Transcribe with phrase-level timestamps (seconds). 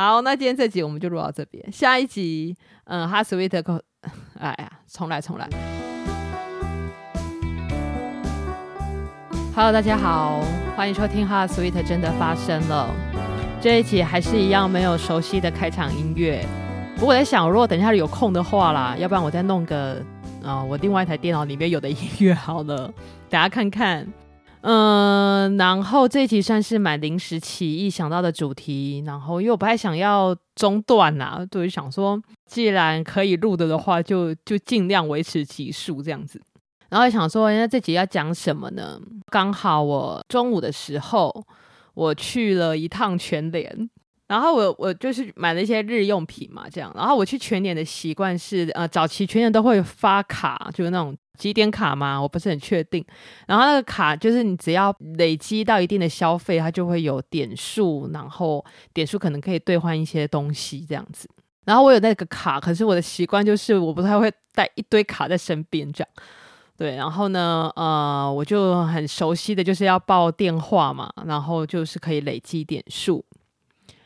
[0.00, 3.80] 好，那今天这集我们就录到这边，下一集，嗯，HeartSweet，
[4.38, 5.48] 哎呀，重来重来。
[9.56, 10.40] Hello，大家好，
[10.76, 12.94] 欢迎收听 HeartSweet 真的发生了。
[13.60, 16.46] 这一集还是一样没有熟悉的开场音乐，
[16.94, 20.00] 不过我在想，如果等一下有空的话啦，要不然我再弄个，
[20.44, 22.88] 呃，我另外一台电脑里面有的音乐好了，
[23.28, 24.06] 大家看看。
[24.70, 36.38] 嗯，然后这一集算是蛮临时起意想到的主题，然后因为我不太想要中断呐、啊，对，想说既然可以录的的话，就就尽量维持集数这样子。
[36.90, 39.00] 然后想说，那这集要讲什么呢？
[39.30, 41.34] 刚好我中午的时候
[41.94, 43.88] 我去了一趟全联，
[44.26, 46.92] 然后我我就是买了一些日用品嘛，这样。
[46.94, 51.16] 然后我去全联的习惯是，呃，早期全联都会发卡，就是那种。
[51.38, 52.20] 几点卡吗？
[52.20, 53.04] 我不是很确定。
[53.46, 61.28] 然后那个卡就是你只要累积到一定的消费，它就会有点数，然后点数可能可以兑换一些东西这样子。
[61.64, 66.08] 然后我有那个卡，可是我的习惯就是我不太会带一堆卡在身边这样。
[66.76, 73.24] 对，然后呢，呃，我就很熟悉的就是要报电话嘛，然后就是可以累积点数。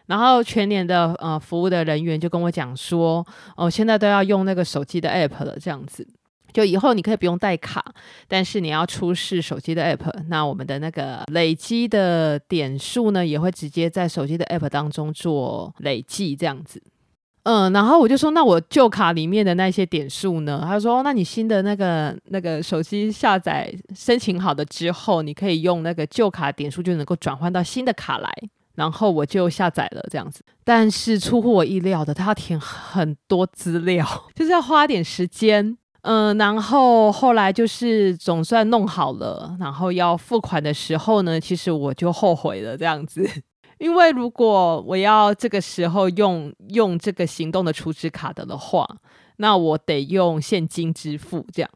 [0.07, 3.25] 然后全年的呃服务的人员就跟我讲说，
[3.57, 6.07] 哦，现在都要用那个手机的 app 了，这样子。
[6.53, 7.85] 就以后你可以不用带卡，
[8.29, 16.83] 但是你要出示手机的 app，那我们的那个累积的点数呢，也会直接在手机的 app 当中做累计这样子。
[17.45, 20.61] 嗯，然后我就说，那我旧卡里面的那些点数呢？
[20.65, 28.31] 他说，那你新的那个那个手机下载申请好的之后，你可以用那个旧卡点数就能够转换到新的卡来。
[28.75, 35.77] 然后我就下载了这样子，但是出乎我意料的，他要填很多资料， 就是要花点时间。
[36.03, 43.25] 嗯，然后后来就是总算弄好了，然后要付款的时候呢，其实我就后悔了这样子，
[43.79, 48.85] 因为如果我要这个时候用用这个行动的储值卡的的话，
[49.37, 51.71] 那我得用现金支付这样。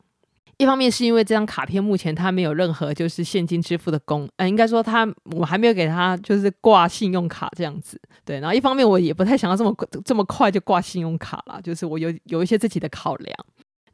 [0.58, 8.40] 一方面是因为这张卡片目前它没有任何就是现金支付的功，呃，应该说它我还没有给它就是挂信用卡这样子，对。
[8.40, 9.72] 然后一方面我也不太想要这么
[10.04, 13.36] 这么快就挂信用卡啦，就是我有有一些自己的考量。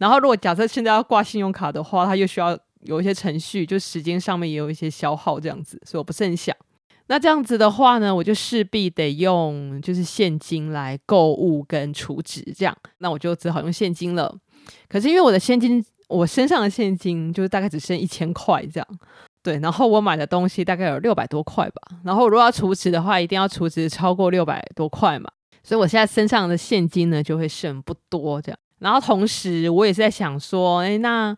[0.03, 6.53] 然后，如果假设现在要挂信用卡的话，它又需要有一些程序，就时间上面也有一些消耗，这样子，所以我不是很想。
[7.07, 14.37] 那这样子的话呢，我就势必得用就是现金来购物跟储值，这样，那我就只好用现金了。
[14.89, 18.89] 可是因为我的现金，我身上的现金就是大概只剩一千块这样，
[19.41, 19.61] 对。
[19.61, 21.97] 然后我买的东西大概有六百多块吧。
[22.03, 25.31] 然后如果要储值的话，一定要储值超过六百多块嘛。
[25.63, 28.59] 所以我现在身上的现金呢，就会剩不多这样。
[28.83, 31.37] 然后同时，我也是在想说，哎，那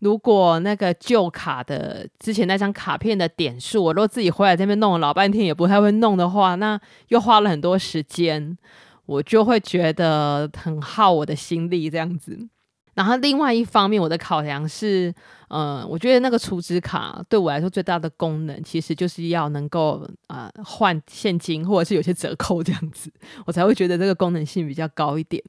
[0.00, 8.56] 如果那个旧卡的之前那张卡片的点数，我都自己回来这边弄了老半天也不太会弄的话，那又花了很多时间，
[9.06, 12.48] 我就会觉得很耗我的心力这样子。
[12.94, 15.12] 然后另外一方面，我的考量是，
[15.48, 23.10] 嗯，我觉得那个储值卡对我来说最大的功能，其实就是要能够啊、呃、换现金，或者是有些折扣这样子，
[23.46, 25.42] 我才会觉得这个功能性比较高一点。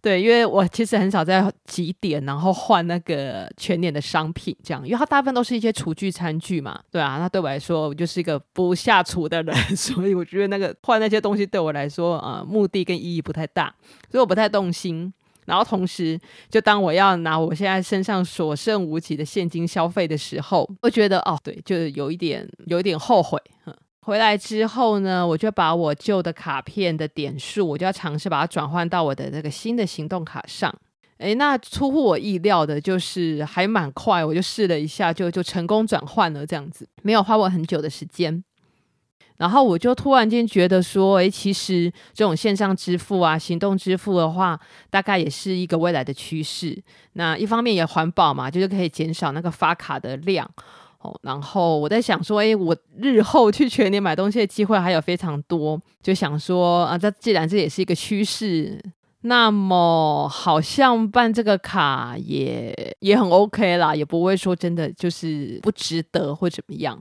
[0.00, 13.74] 对，因为我其实很少在几点然后换那个全年的商品这样，因为它大部分都是一些厨具餐具嘛，对啊，那对我来说，我就是一个不下厨的人， 所以我觉得那个换那些东西对我来说，啊、呃，目的跟意义不太大，
[14.10, 15.12] 所以我不太动心。
[15.46, 16.18] 然后同时，
[16.50, 23.40] 就当我要拿我现在身上所剩无几的现金消费的时候，我觉得哦，对，就是有一点，有一点后悔。
[24.00, 30.72] 回来之后呢，我就把我旧的卡片的点数，我就要尝试把它转换到我的那个新的行动卡上。
[31.18, 38.44] 诶，那出乎我意料的就是还蛮快，我就试了一下，就就成功转换了，这样子，没有花我很久的时间。
[39.38, 44.58] 然后我就突然间觉得说，诶，其实这种线上支付啊，行动支付的话，
[44.90, 46.76] 大概也是一个未来的趋势。
[47.14, 50.48] 那一方面也环保嘛，就是可以减少那个发卡的量。
[50.98, 58.82] 哦，然后我在想说，诶，我日后去全年买东西的机会还有非常多，就想说啊，这既然这也是一个趋势，
[59.20, 67.00] 那么好像办这个卡也也很 OK 啦，也不会说真的就是不值得或怎么样。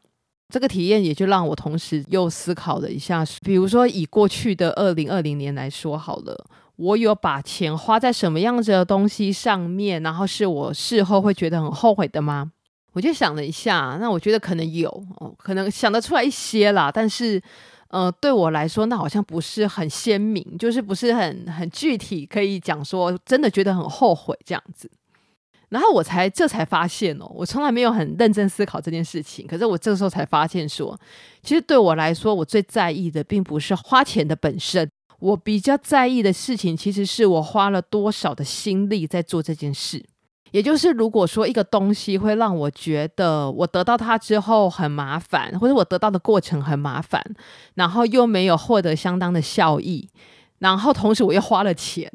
[0.50, 6.46] 这个体验也就让我同时又思考了一下，比如说以过去的二零二零年来说好了，
[6.76, 12.52] 我有把钱花在什么样子的东西上面，然后是我事后会觉得很后悔的吗？
[12.94, 17.42] 我就想了一下，那我觉得可能有，哦，可能想得出来一些啦，但是，
[17.90, 24.90] 呃，对我来说，那好像不是很鲜明，就是不是很很具体，可以讲说真的觉得很后悔这样子。
[25.76, 29.46] 然后我才这才发现哦，我从来没有很认真思考这件事情。
[29.46, 30.98] 可是我这个时候才发现说，
[31.44, 34.90] 其实对我来说，我最在意的并不是花钱的本身，
[35.20, 40.02] 我比较在意的事情，其实是我花了多少的心力在做这件事。
[40.52, 47.22] 也就是，如果说一个东西会让我觉得我得到它之后很麻烦，或者我得到的过程很麻烦，
[47.74, 50.08] 然后又没有获得相当的效益，
[50.60, 52.10] 然后同时我又花了钱，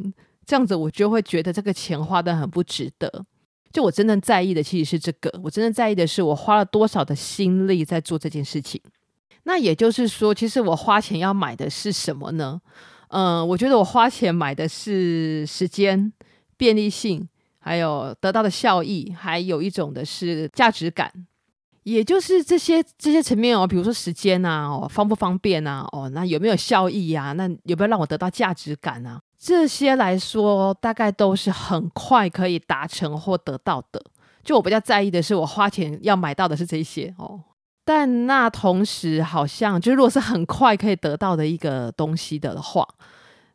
[0.47, 3.27] 这样子我就会觉得这个钱花得很不值得。
[3.73, 8.81] 就我真正在意的其实是这个，我真正在意的是我花了多少的心力在做这件事情。
[9.45, 12.61] 那也就是说，其实我花钱要买的是什么呢？
[13.09, 16.13] 嗯、我觉得我花钱买的是时间、
[16.57, 17.29] 便利性。
[17.63, 21.13] 还有得到的效益，还有一种的是价值感，
[21.83, 27.33] 也就是这些这些层面哦，比如说时间啊，哦，方不方便啊，哦，那有没有效益啊？
[27.33, 29.21] 那有没有让我得到价值感啊？
[29.39, 34.03] 这些来说，大概都是很快可以达成或得到的。
[34.45, 37.41] 就我比较在意的是，我花钱要买到的是这些哦。
[37.85, 42.87] 但那同时，好像就是如果是很快可以得到的一个东西的话。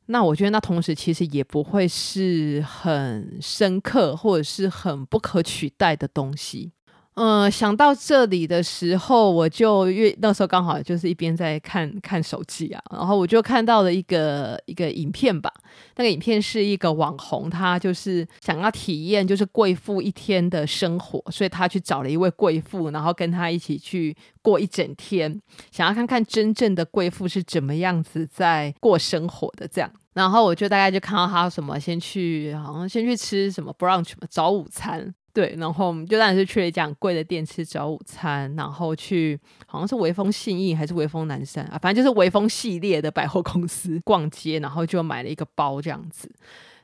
[0.07, 6.72] 那我觉得，那同时其实也不会是很深刻或者是很不可取代的东西。
[7.15, 15.50] 嗯，想到这里的时候，我就越那时候刚好就是一边在看看手机啊，然后我就看到了一个一个影片吧。
[15.95, 25.41] 那个影片是一个网红，他就是想要体验就是贵妇一天的生活，所以他去找了一位贵妇，然后跟他一起去过一整天，
[25.71, 29.89] 想要看看真正的贵妇是怎么样子在过生活的这样。
[30.13, 35.15] 然后我就大概就看到他什么，先去好像先去吃什么 brunch 嘛，早午餐。
[35.35, 39.37] 对，然后我们就当然是去了一家贵的店吃早午餐，然后去
[39.67, 46.31] 好像是微风信义还是微风南山啊，反正就是微风系列的百货公司 逛街，然后就买了一个包这样子，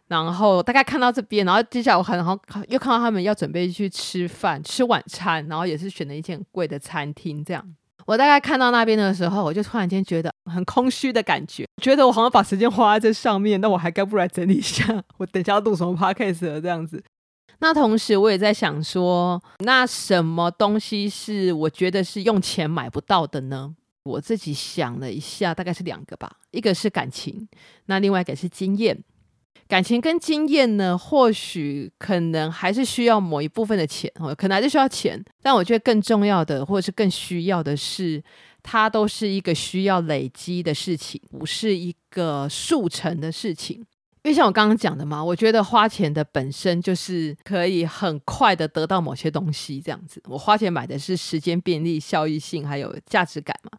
[0.10, 2.38] 然后大概看到这边，然后接下来我很好
[2.68, 7.66] 又看到他们要准备去吃饭吃晚餐，然后也是选了一间贵的餐厅这样。
[8.06, 17.02] 我大概看到那边的时候，我就突然间觉得很空虚的感觉，觉得我好像把时间花在这上面，那我还该不来整理一下， 我等一下要录什么 podcast 了这样子。
[17.62, 23.76] 那同时，我也在想说，那什么东西是我觉得是用钱买不到的呢？
[24.04, 27.48] 我自己想了一下，大概是两个吧，一个是感情，
[27.86, 29.04] 那另外一个是经验。
[29.68, 38.22] 感情跟经验呢，或许可能还是需要某一部分的钱哦，可能还是需要钱，但我觉得更重要的，或者是更需要的是，
[38.64, 43.86] 它都是一个需要累积的事情，不是一个速成的事情。
[44.24, 50.22] 因为像我刚刚讲的嘛，我觉得花钱的本身就是可以很快的得到某些东西，这样子。
[50.28, 53.78] 我花钱买的是时间、便利、效益性，还有价值感嘛。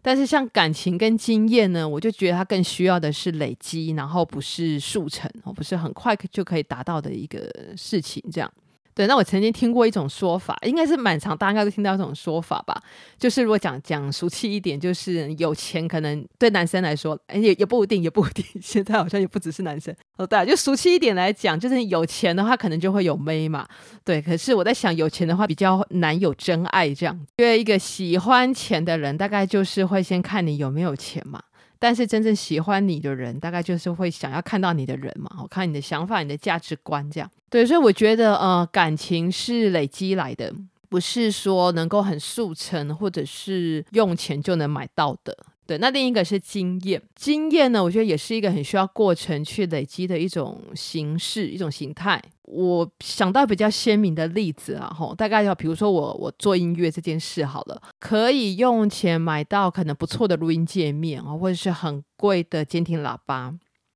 [0.00, 8.50] 但是像感情跟经验呢，我就觉得它更需要的是累积，然后不是速成，哦不是很快就可以达到的一个事情，这样。
[8.94, 12.80] 对，那我曾经听过一种说法，应该是蛮常，大家都听到这种说法吧？
[13.18, 18.44] 就是如果讲讲俗气一点，就是有钱可能对男生来说，哎，也也不一定，也不一定。
[18.60, 20.26] 现在好像也不只是男生哦。
[20.26, 23.66] 对，就俗气一点来讲，就是有钱的话，可能就会有妹嘛。
[24.04, 31.40] 对，可是我在想，有钱的话比较难有真爱这样，因为一个喜欢钱的人，大概就是会先看你有没有钱嘛。
[31.82, 37.28] 但是真正喜欢你的人，大概就是会想要看到你的人嘛，我看你的想法、你的价值观这样。
[37.50, 40.54] 对，所以我觉得，呃，感情是累积来的，
[40.88, 45.36] 不是说能够很速成，或者是用钱就能买到的。
[45.64, 52.20] 对，那另一个是经验，经验呢，我觉得也是一个很需要过程去累积的一种形式、一种形态。
[52.42, 63.54] 我想到比较鲜明的例子啊，吼，大概要比如说我我做音乐这件事好了，可以用钱买到可能不错的录音界面啊，或者是很贵的监听喇叭。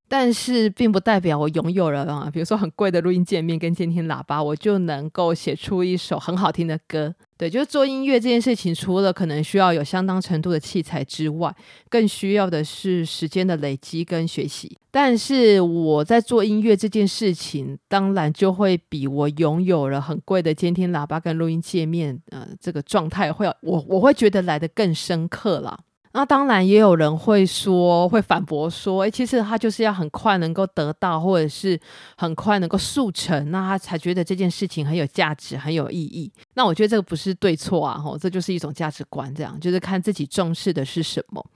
[0.08, 7.14] 但是并不代表我拥有了啊，比如说很贵的录音界面跟监听喇叭，我就能够写出一首很好听的歌。
[7.38, 11.54] 对，就是做音乐这件事情，除了可能需要有相当程度的器材之外，
[11.90, 14.78] 更需要的是时间的累积跟学习。
[14.90, 25.78] 但是我在做音乐这件事情，当然就会比我拥有了很贵的监听喇叭跟录音界面，呃，这个状态会我我会觉得来得更深刻啦。
[26.16, 31.78] 那当然也有人会说，会反驳说，诶，其实他就是要很快能够得到，或者是
[32.16, 36.32] 很快能够速成，那他才觉得这件事情很有价值、很有意义。
[36.54, 41.46] 那我觉得这个不是对错啊，吼，这就是一种价值观，这样就是看自己重视的是什么。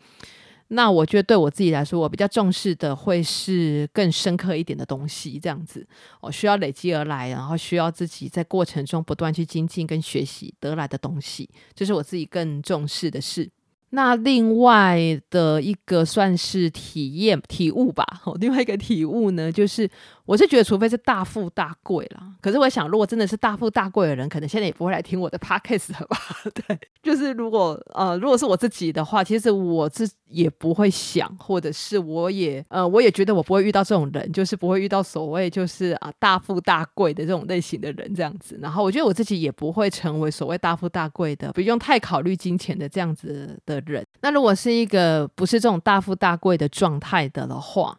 [0.68, 5.88] 那我觉得对我自己来说，我比较重视的会是更深刻一点的东西，这样子，
[6.20, 13.50] 我需要累积而来，然后需要自己在过程中不断去精进跟学习得来的东西，这是我自己更重视的事。
[13.90, 14.98] 那另外
[15.30, 18.04] 的一个算是体验体悟吧，
[18.40, 19.88] 另外一个体悟呢，就是
[20.24, 22.22] 我是觉得，除非是大富大贵啦。
[22.40, 26.16] 可是我想，如果真的是大富大贵的人，可能现在也不会来听我的 podcast 了吧？
[26.54, 38.56] 对，就是如果呃，如果是我自己的话，其实我自也不会想，或者是我也呃，我也觉得我不会遇到这种人，就是不会遇到所谓就是啊大富大贵的这种类型的人这样子。
[38.62, 44.04] 然后我觉得我自己也不会成为所谓大富大贵的，不用太考虑金钱的这样子的人。
[44.22, 47.96] 那如果是一个不是这种大富大贵的状态的的话，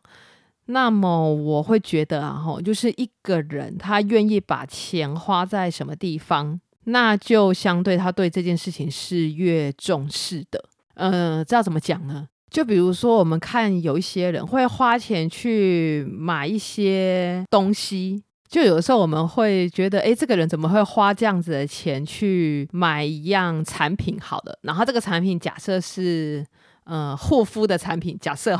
[0.65, 10.63] 那么我会觉得啊，吼，就是一个人他愿意把钱花在什么地方，那就相对他对这件事情是越重视的。
[10.93, 12.27] 呃，这要怎么讲呢？
[12.49, 18.23] 就比如说，我们看有一些人会花钱去买一些东西。
[18.51, 24.19] 就有的时候我们会觉得，诶，这个人怎么会花这样子的钱去买一样产品？
[24.19, 26.45] 好的，然后这个产品假设是
[26.83, 28.59] 呃护肤的产品，假设，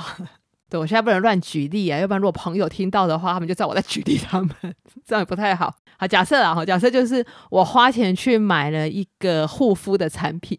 [0.70, 4.50] 对，我现在不能乱举例啊，要不然如果朋友听到的话，他们就知道我在举例他们，
[5.06, 5.76] 这样也不太好。
[5.98, 10.58] 好，假设啊，好，假设就是我花钱去买了一个护肤的产品。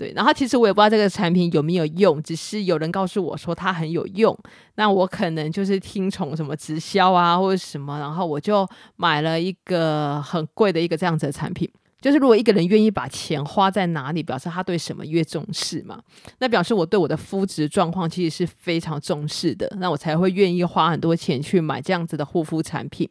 [0.00, 4.34] 对，然后其实我也不知道这个产品有没有用，只是有人告诉我说它很有用，
[4.76, 8.66] 那我可能就是听从什么直销啊或者什么，然后我就
[8.96, 11.70] 买了一个很贵的一个这样子的产品。
[12.00, 16.00] 就是如果一个人愿意把钱花在哪里，表示他对什么越重视嘛，
[16.38, 23.06] 那表示我对我的肤质状况其实是非常重视的，那我才会愿意花很多钱去买这样子的护肤产品。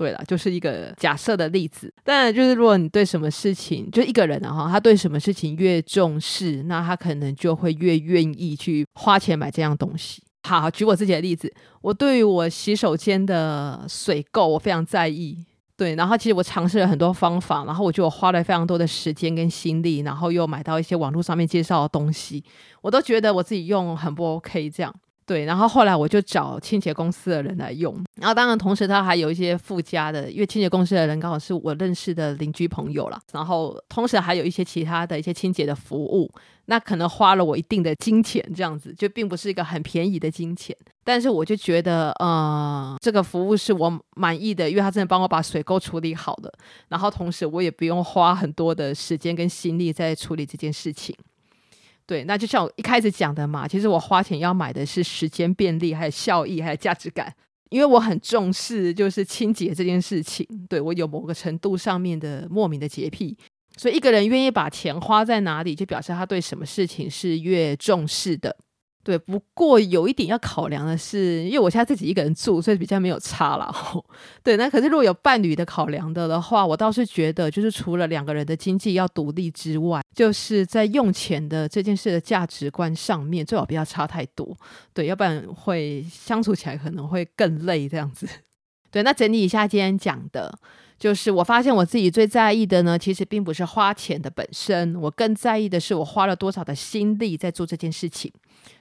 [0.00, 1.92] 对了，就是一个假设的例子。
[2.02, 10.22] 当然，就是如果你对什么事情，就一个人哈，他对什么事情越重视，那他可能就会越愿意去花钱买这样东西。
[10.44, 11.52] 好，好，举我自己的例子，
[11.82, 15.44] 我对于我洗手间的水垢，我非常在意。
[15.76, 22.42] 对，然后其实我尝试了很多方法，然后我就花了非常多的时间跟心力，然后又买到一些网络上面介绍的东西，
[22.80, 24.94] 我都觉得我自己用很不 OK 这样。
[25.30, 36.28] 对，然后后来我就找清洁公司的人来用，然后当然同时他还有一些附加的，因为清洁公司的人刚好是我认识的邻居朋友啦，然后同时还有一些其他的一些清洁的服务，
[36.64, 46.52] 那可能花了我一定的金钱，这样子就并不是一个很便宜的金钱，但是我就觉得，呃，这个服务是我满意的，因为他真的帮我把水沟处理好了，
[46.88, 51.14] 然后同时我也不用花很多的时间跟心力在处理这件事情。
[52.10, 57.32] 对，那就像我一开始讲的嘛，其实我花钱要买的是时间便利，还有效益，还有价值感，
[57.68, 60.44] 因为我很重视就是清洁这件事情。
[60.68, 63.38] 对，我有某个程度上面的莫名的洁癖，
[63.76, 68.56] 所以一个人愿意把钱花在哪里，就表示他对什么事情是越重视的。
[69.02, 73.74] 对，不过有一点要考量的是，因为我现在自己一个人住，所以比较没有差啦。
[74.44, 84.54] 对，那可是如果有伴侣的考量的的话，我倒是觉得，就是除了两个人的经济要独立之外，就是在用钱的这件事的价值观上面，最好不要差太多。
[84.92, 88.28] 对，要不然会相处起来可能会更累这样子。
[88.92, 90.58] 对，那整理一下今天讲的。
[90.98, 98.30] 就是我发现我自己最在意的呢，其实并不是花钱的本身，我更在意的是我花了多少的心力在做这件事情。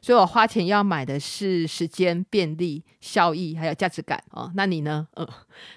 [0.01, 4.51] 所以我花钱要买的是时间、便利、效益，还有价值感哦。
[4.55, 5.07] 那你呢？
[5.15, 5.27] 嗯，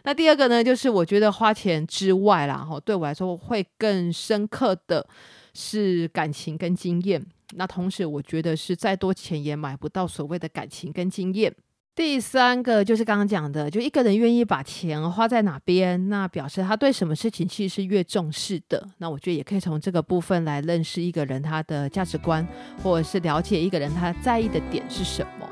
[0.05, 5.07] 那第二个呢，就是我觉得花钱之外啦，哈，对我来说会更深刻的
[5.55, 7.25] 是感情跟经验。
[7.55, 11.55] 那同时，我觉得是再多钱也买不到所谓的感情跟经验。
[11.95, 18.83] 第三个就是刚刚讲的，就一个人愿意把钱花在哪边，那表示他对什么事情其实是越重视的。
[18.97, 22.47] 那我觉得也可以从这个部分来认识一个人他的价值观，
[22.83, 25.47] 或者是了解一个人他在意的点是什么。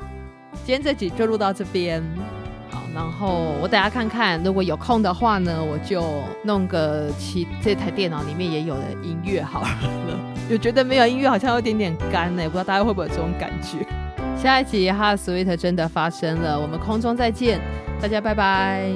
[0.65, 2.03] 今天这集就录到这边，
[2.71, 9.67] 好，然后我等下看看，如果有空的话呢，我就弄个其这台电脑里面也有的音乐好了。
[10.49, 13.85] 就觉得没有音乐好像有点点干呢，不知道大家会不会有这种感觉。
[14.41, 17.61] 下一集哈，Sweet 真的发生了，我们空中再见，
[18.01, 18.91] 大家拜拜。